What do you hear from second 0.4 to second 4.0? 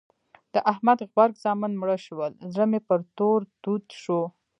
د احمد غبرګ زامن مړه شول؛ زړه مې پر تور دود